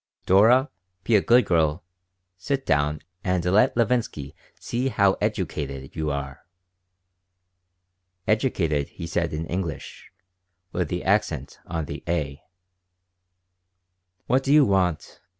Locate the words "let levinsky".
3.45-4.33